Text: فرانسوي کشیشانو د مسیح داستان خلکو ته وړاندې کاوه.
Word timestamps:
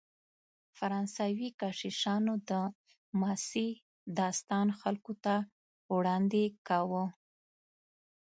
فرانسوي 0.77 1.49
کشیشانو 1.61 2.33
د 2.49 2.51
مسیح 3.21 3.71
داستان 4.19 4.67
خلکو 4.81 5.13
ته 5.23 5.35
وړاندې 5.95 6.43
کاوه. 6.67 7.05